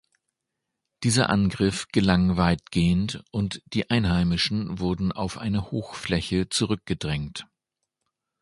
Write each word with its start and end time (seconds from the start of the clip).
Dieser 1.03 1.29
Angriff 1.29 1.87
gelang 1.89 2.35
weitgehend, 2.35 3.23
und 3.29 3.61
die 3.71 3.91
Einheimischen 3.91 4.79
wurden 4.79 5.11
auf 5.11 5.37
eine 5.37 5.69
Hochfläche 5.69 6.49
zurückgedrängt. 6.49 7.45